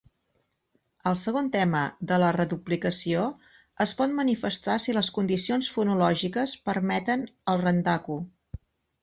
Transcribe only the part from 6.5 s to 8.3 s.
permeten el rendaku.